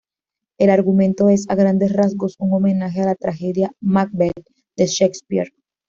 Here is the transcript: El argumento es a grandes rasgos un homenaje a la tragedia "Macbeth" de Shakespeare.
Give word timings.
El 0.57 0.71
argumento 0.71 1.29
es 1.29 1.47
a 1.47 1.53
grandes 1.53 1.93
rasgos 1.93 2.35
un 2.39 2.51
homenaje 2.53 3.01
a 3.03 3.05
la 3.05 3.13
tragedia 3.13 3.71
"Macbeth" 3.81 4.47
de 4.75 4.87
Shakespeare. 4.87 5.53